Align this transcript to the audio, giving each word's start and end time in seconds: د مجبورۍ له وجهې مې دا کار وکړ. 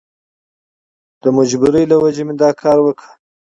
د 1.21 1.23
مجبورۍ 1.37 1.83
له 1.91 1.95
وجهې 2.03 2.23
مې 2.27 2.33
دا 2.41 2.49
کار 2.61 2.77
وکړ. 2.81 3.07